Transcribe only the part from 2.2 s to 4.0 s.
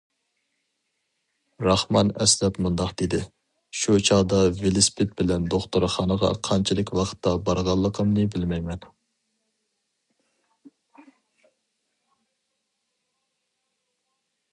ئەسلەپ مۇنداق دېدى: شۇ